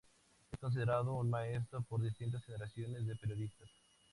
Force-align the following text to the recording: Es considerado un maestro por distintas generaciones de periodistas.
Es 0.51 0.57
considerado 0.57 1.13
un 1.13 1.29
maestro 1.29 1.83
por 1.83 2.01
distintas 2.01 2.43
generaciones 2.45 3.05
de 3.05 3.15
periodistas. 3.17 3.69